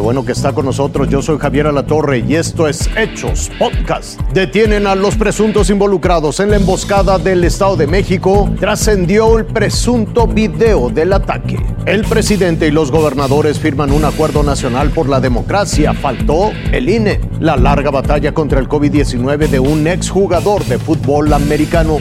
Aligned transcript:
bueno 0.00 0.24
que 0.24 0.32
está 0.32 0.52
con 0.52 0.64
nosotros. 0.64 1.08
Yo 1.08 1.22
soy 1.22 1.38
Javier 1.38 1.66
Alatorre 1.66 2.24
y 2.26 2.36
esto 2.36 2.66
es 2.66 2.88
Hechos 2.96 3.50
Podcast. 3.58 4.20
Detienen 4.32 4.86
a 4.86 4.94
los 4.94 5.16
presuntos 5.16 5.70
involucrados 5.70 6.40
en 6.40 6.50
la 6.50 6.56
emboscada 6.56 7.18
del 7.18 7.44
Estado 7.44 7.76
de 7.76 7.86
México. 7.86 8.50
Trascendió 8.58 9.38
el 9.38 9.44
presunto 9.44 10.26
video 10.26 10.88
del 10.88 11.12
ataque. 11.12 11.58
El 11.84 12.04
presidente 12.04 12.66
y 12.66 12.70
los 12.70 12.90
gobernadores 12.90 13.58
firman 13.58 13.92
un 13.92 14.04
acuerdo 14.04 14.42
nacional 14.42 14.90
por 14.90 15.08
la 15.08 15.20
democracia. 15.20 15.92
Faltó 15.92 16.52
el 16.72 16.88
INE. 16.88 17.20
La 17.40 17.56
larga 17.56 17.90
batalla 17.90 18.32
contra 18.32 18.60
el 18.60 18.68
COVID-19 18.68 19.48
de 19.48 19.60
un 19.60 19.86
exjugador 19.86 20.64
de 20.64 20.78
fútbol 20.78 21.32
americano. 21.32 21.98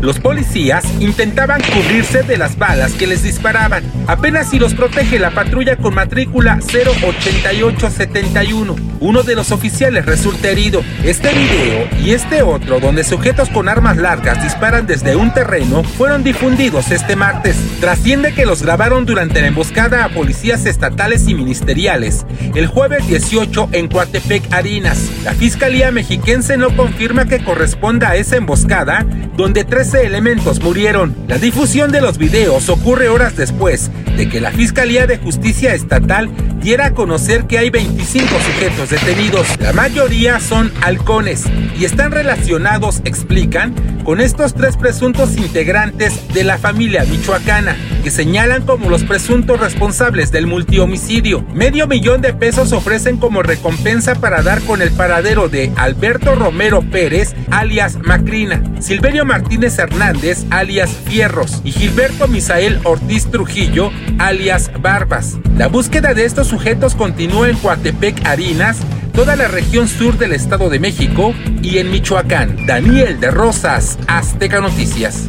Los 0.00 0.20
policías 0.20 0.84
intentaban 1.00 1.62
cubrirse 1.62 2.22
de 2.22 2.36
las 2.36 2.58
balas 2.58 2.92
que 2.92 3.06
les 3.06 3.22
disparaban. 3.22 3.82
Apenas 4.06 4.50
si 4.50 4.58
los 4.58 4.74
protege 4.74 5.18
la 5.18 5.30
patrulla 5.30 5.76
con 5.76 5.94
matrícula 5.94 6.58
08871. 6.60 8.76
Uno 9.00 9.22
de 9.22 9.34
los 9.34 9.52
oficiales 9.52 10.06
resulta 10.06 10.48
herido. 10.48 10.82
Este 11.04 11.32
video 11.32 11.88
y 12.02 12.12
este 12.12 12.42
otro, 12.42 12.80
donde 12.80 13.04
sujetos 13.04 13.48
con 13.48 13.68
armas 13.68 13.96
largas 13.96 14.42
disparan 14.42 14.86
desde 14.86 15.16
un 15.16 15.32
terreno, 15.32 15.84
fueron 15.84 16.22
difundidos 16.22 16.90
este 16.90 17.16
martes. 17.16 17.56
Trasciende 17.80 18.34
que 18.34 18.46
los 18.46 18.62
grabaron 18.62 19.06
durante 19.06 19.40
la 19.40 19.48
emboscada 19.48 20.04
a 20.04 20.08
policías 20.10 20.66
estatales 20.66 21.28
y 21.28 21.34
ministeriales 21.34 22.26
el 22.54 22.66
jueves 22.66 23.06
18 23.06 23.70
en 23.72 23.88
Coatepec, 23.88 24.52
Arinas. 24.52 25.10
La 25.24 25.34
Fiscalía 25.34 25.90
Mexiquense 25.90 26.56
no 26.56 26.74
confirma 26.74 27.26
que 27.26 27.42
corresponda 27.42 28.10
a 28.10 28.16
esa 28.16 28.36
emboscada, 28.36 29.04
donde 29.36 29.64
13 29.90 30.06
elementos 30.06 30.60
murieron. 30.60 31.14
La 31.28 31.38
difusión 31.38 31.92
de 31.92 32.00
los 32.00 32.18
videos 32.18 32.68
ocurre 32.68 33.08
horas 33.08 33.36
después 33.36 33.88
de 34.16 34.28
que 34.28 34.40
la 34.40 34.50
Fiscalía 34.50 35.06
de 35.06 35.16
Justicia 35.16 35.74
Estatal 35.74 36.28
diera 36.60 36.86
a 36.86 36.94
conocer 36.94 37.46
que 37.46 37.58
hay 37.58 37.70
25 37.70 38.26
sujetos 38.26 38.90
detenidos. 38.90 39.46
La 39.60 39.72
mayoría 39.72 40.40
son 40.40 40.72
halcones 40.82 41.44
y 41.78 41.84
están 41.84 42.10
relacionados, 42.10 43.00
explican, 43.04 43.76
con 44.06 44.20
estos 44.20 44.54
tres 44.54 44.76
presuntos 44.76 45.36
integrantes 45.36 46.32
de 46.32 46.44
la 46.44 46.58
familia 46.58 47.04
michoacana, 47.04 47.76
que 48.04 48.12
señalan 48.12 48.64
como 48.64 48.88
los 48.88 49.02
presuntos 49.02 49.58
responsables 49.58 50.30
del 50.30 50.46
multihomicidio. 50.46 51.44
Medio 51.52 51.88
millón 51.88 52.22
de 52.22 52.32
pesos 52.32 52.70
ofrecen 52.70 53.16
como 53.16 53.42
recompensa 53.42 54.14
para 54.14 54.42
dar 54.42 54.62
con 54.62 54.80
el 54.80 54.92
paradero 54.92 55.48
de 55.48 55.72
Alberto 55.74 56.36
Romero 56.36 56.82
Pérez, 56.82 57.34
alias 57.50 57.98
Macrina, 58.00 58.62
Silverio 58.78 59.24
Martínez 59.24 59.76
Hernández, 59.76 60.46
alias 60.50 60.90
Fierros, 61.06 61.60
y 61.64 61.72
Gilberto 61.72 62.28
Misael 62.28 62.78
Ortiz 62.84 63.26
Trujillo, 63.28 63.90
alias 64.20 64.70
Barbas. 64.80 65.36
La 65.58 65.66
búsqueda 65.66 66.14
de 66.14 66.26
estos 66.26 66.46
sujetos 66.46 66.94
continúa 66.94 67.48
en 67.48 67.56
Coatepec, 67.56 68.24
Harinas, 68.24 68.78
toda 69.16 69.34
la 69.34 69.48
región 69.48 69.88
sur 69.88 70.18
del 70.18 70.32
Estado 70.32 70.68
de 70.68 70.78
México 70.78 71.34
y 71.62 71.78
en 71.78 71.90
Michoacán. 71.90 72.66
Daniel 72.66 73.18
de 73.18 73.30
Rosas, 73.30 73.98
Azteca 74.06 74.60
Noticias. 74.60 75.26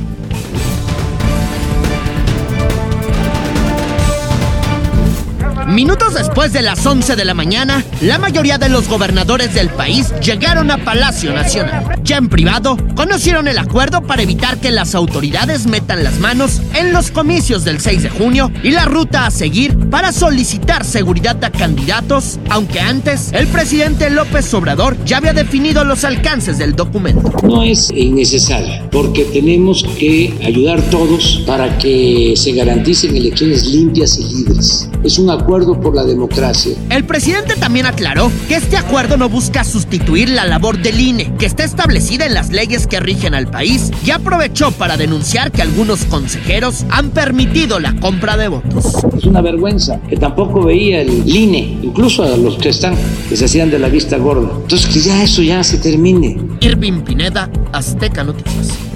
Minutos 5.78 6.16
después 6.16 6.53
de 6.53 6.64
las 6.64 6.83
11 6.83 7.16
de 7.16 7.23
la 7.23 7.36
mañana, 7.36 7.86
la 8.02 8.17
mayoría 8.17 8.58
de 8.58 8.67
los 8.67 8.89
gobernadores 8.89 9.53
del 9.53 9.70
país 9.70 10.11
llegaron 10.25 10.72
a 10.72 10.83
Palacio 10.83 11.31
Nacional. 11.33 12.00
Ya 12.02 12.17
en 12.17 12.30
privado, 12.30 12.78
conocieron 12.95 13.47
el 13.47 13.59
acuerdo 13.59 14.02
para 14.02 14.23
evitar 14.23 14.58
que 14.58 14.72
las 14.72 14.95
autoridades 14.95 15.67
metan 15.67 16.04
las 16.04 16.17
manos 16.17 16.64
en 16.73 16.93
los 16.93 17.11
comicios 17.11 17.64
del 17.64 17.80
6 17.80 18.02
de 18.02 18.10
junio 18.10 18.52
y 18.64 18.71
la 18.71 18.86
ruta 18.86 19.27
a 19.27 19.30
seguir 19.30 19.77
para 19.92 20.11
solicitar 20.11 20.83
seguridad 20.83 21.43
a 21.43 21.52
candidatos, 21.52 22.39
aunque 22.49 22.80
antes 22.80 23.32
el 23.33 23.45
presidente 23.45 24.09
López 24.09 24.52
Obrador 24.55 24.98
ya 25.05 25.17
había 25.17 25.33
definido 25.33 25.83
los 25.83 26.04
alcances 26.05 26.58
del 26.58 26.76
documento. 26.76 27.32
No 27.44 27.61
es 27.61 27.92
innecesario, 27.92 28.89
porque 28.89 29.26
tenemos 29.26 29.86
que 29.99 30.33
ayudar 30.44 30.82
todos 30.89 31.44
para 31.45 31.77
que 31.77 32.33
se 32.36 32.54
garanticen 32.54 33.15
elecciones 33.15 33.67
limpias 33.67 34.17
y 34.17 34.23
libres. 34.23 34.89
Es 35.04 35.20
un 35.20 35.30
acuerdo 35.30 35.67
por 35.76 35.95
la 35.95 36.04
democracia. 36.04 36.73
El 36.89 37.04
presidente 37.04 37.55
también 37.55 37.86
aclaró 37.86 38.32
que 38.48 38.55
este 38.55 38.78
acuerdo 38.78 39.17
no 39.17 39.30
busca 39.30 39.64
sustituir 39.64 40.30
la 40.30 40.45
labor 40.45 40.78
del 40.80 41.00
INE, 41.00 41.33
que 41.38 41.45
está 41.45 41.64
establecida 41.64 42.26
en 42.26 42.33
las 42.33 42.50
leyes 42.50 42.88
que 42.88 43.00
rigen 43.00 43.33
al 43.33 43.48
país, 43.48 43.92
y 44.06 44.11
aprovechó 44.11 44.72
para 44.72 44.98
denunciar 44.98 45.52
que 45.52 45.61
algunos 45.61 46.06
consejeros 46.06 46.86
han 46.89 47.10
permitido 47.10 47.80
la 47.80 47.95
compra 48.00 48.38
de 48.38 48.48
votos. 48.48 48.94
Es 49.17 49.26
una 49.26 49.42
vergüenza 49.42 50.00
que 50.08 50.17
tampoco 50.17 50.64
veía 50.64 51.02
el 51.02 51.27
INE, 51.27 51.80
incluso 51.82 52.23
a 52.23 52.38
los 52.38 52.58
que 52.58 52.70
están, 52.70 52.95
que 53.30 53.36
se 53.36 53.45
hacían 53.45 53.70
de 53.70 53.80
la 53.80 53.89
vista 53.89 54.17
gorda. 54.17 54.50
Entonces 54.61 54.88
que 54.88 55.00
ya 55.00 55.23
eso 55.23 55.42
ya 55.42 55.64
se 55.64 55.77
termine. 55.77 56.38
Irving 56.61 57.02
Pineda, 57.02 57.50
Azteca 57.72 58.23
Noticias. 58.23 58.86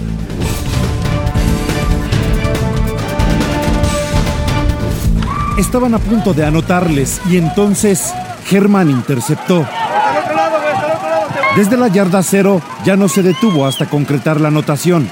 Estaban 5.57 5.94
a 5.94 6.00
punto 6.00 6.34
de 6.34 6.45
anotarles 6.45 7.22
y 7.29 7.38
entonces 7.38 8.13
Germán 8.45 8.89
interceptó. 8.89 9.67
Desde 11.56 11.78
la 11.78 11.89
yarda 11.89 12.23
cero 12.23 12.62
ya 12.85 12.95
no 12.95 13.09
se 13.09 13.22
detuvo 13.22 13.66
hasta 13.66 13.89
concretar 13.89 14.39
la 14.39 14.47
anotación. 14.47 15.09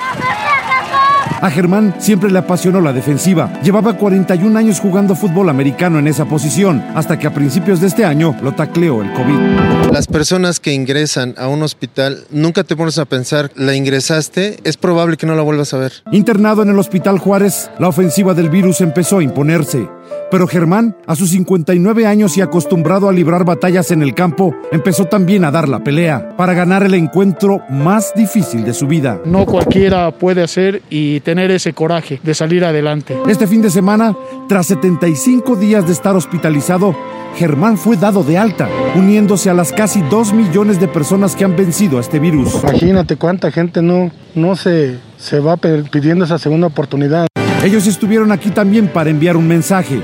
A 1.42 1.50
Germán 1.50 1.96
siempre 2.00 2.30
le 2.30 2.40
apasionó 2.40 2.82
la 2.82 2.92
defensiva. 2.92 3.54
Llevaba 3.64 3.94
41 3.94 4.58
años 4.58 4.80
jugando 4.80 5.16
fútbol 5.16 5.50
americano 5.50 5.98
en 5.98 6.08
esa 6.08 6.26
posición, 6.26 6.84
hasta 6.96 7.18
que 7.18 7.28
a 7.28 7.34
principios 7.34 7.80
de 7.80 7.88
este 7.88 8.04
año 8.04 8.36
lo 8.42 8.54
tacleó 8.54 9.02
el 9.02 9.14
COVID. 9.14 9.92
Las 9.94 10.08
personas 10.08 10.60
que 10.60 10.74
ingresan 10.74 11.36
a 11.38 11.48
un 11.48 11.64
hospital, 11.64 12.26
nunca 12.30 12.66
te 12.66 12.76
pones 12.76 12.98
a 12.98 13.06
pensar, 13.06 13.52
la 13.56 13.74
ingresaste, 13.74 14.60
es 14.66 14.76
probable 14.76 15.16
que 15.16 15.26
no 15.28 15.36
la 15.36 15.42
vuelvas 15.42 15.74
a 15.74 15.78
ver. 15.78 15.94
Internado 16.12 16.62
en 16.62 16.70
el 16.70 16.80
Hospital 16.80 17.20
Juárez, 17.20 17.72
la 17.80 17.88
ofensiva 17.88 18.34
del 18.34 18.50
virus 18.50 18.82
empezó 18.82 19.20
a 19.20 19.24
imponerse. 19.24 19.88
Pero 20.32 20.48
Germán, 20.48 20.96
a 21.08 21.16
sus 21.16 21.32
59 21.32 22.06
años 22.06 22.38
y 22.38 22.42
acostumbrado 22.42 23.10
a 23.10 23.14
librar 23.14 23.46
batallas 23.46 23.90
en 23.92 24.04
el 24.04 24.14
campo, 24.14 24.56
empezó 24.72 25.06
también 25.06 25.44
a 25.44 25.52
dar 25.52 25.68
la 25.68 25.84
pelea 25.84 26.36
para 26.38 26.54
ganar 26.54 26.84
el 26.84 26.94
encuentro 26.94 27.62
más 27.70 28.14
difícil 28.16 28.64
de 28.64 28.74
su 28.74 28.86
vida. 28.86 29.20
No 29.26 29.46
cualquiera 29.46 30.12
puede 30.12 30.44
hacer 30.44 30.84
y 30.90 31.20
tener 31.22 31.50
ese 31.50 31.74
coraje 31.74 32.20
de 32.22 32.34
salir 32.36 32.64
adelante. 32.64 33.18
Este 33.28 33.48
fin 33.48 33.62
de 33.62 33.72
semana, 33.72 34.16
tras 34.48 34.68
75 34.68 35.56
días 35.56 35.88
de 35.88 35.94
estar 35.94 36.16
hospitalizado, 36.16 36.96
Germán 37.36 37.78
fue 37.78 37.96
dado 37.96 38.24
de 38.24 38.38
alta, 38.38 38.68
uniéndose 38.96 39.50
a 39.50 39.54
las 39.54 39.72
casi 39.72 40.02
2 40.02 40.34
millones 40.34 40.80
de 40.80 40.88
personas 40.88 41.36
que 41.36 41.46
han 41.46 41.56
vencido 41.56 41.98
a 41.98 42.02
este 42.02 42.20
virus. 42.20 42.54
Imagínate 42.64 43.16
cuánta 43.16 43.52
gente 43.52 43.82
no, 43.82 44.12
no 44.36 44.56
se, 44.56 44.98
se 45.18 45.40
va 45.40 45.58
pidiendo 45.58 46.26
esa 46.26 46.38
segunda 46.38 46.68
oportunidad. 46.68 47.29
Ellos 47.64 47.88
estuvieron 47.88 48.32
aquí 48.32 48.52
también 48.52 48.88
para 48.88 49.10
enviar 49.10 49.36
un 49.36 49.48
mensaje. 49.48 50.00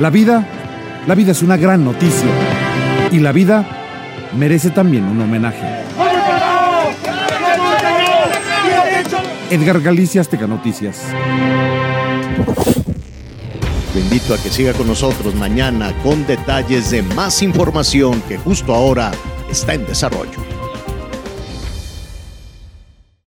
La 0.00 0.10
vida, 0.10 0.44
la 1.06 1.14
vida 1.14 1.30
es 1.30 1.42
una 1.42 1.56
gran 1.56 1.84
noticia. 1.84 2.28
Y 3.12 3.20
la 3.20 3.30
vida 3.30 3.64
merece 4.36 4.70
también 4.70 5.04
un 5.04 5.20
homenaje. 5.20 5.62
Edgar 9.50 9.80
Galicia, 9.80 10.20
Azteca 10.20 10.46
Noticias. 10.48 11.02
Lo 13.94 14.00
invito 14.00 14.34
a 14.34 14.38
que 14.38 14.50
siga 14.50 14.72
con 14.72 14.86
nosotros 14.86 15.34
mañana 15.34 15.92
con 16.02 16.26
detalles 16.26 16.90
de 16.90 17.02
más 17.02 17.42
información 17.42 18.20
que 18.28 18.36
justo 18.38 18.74
ahora 18.74 19.10
está 19.50 19.74
en 19.74 19.86
desarrollo. 19.86 20.49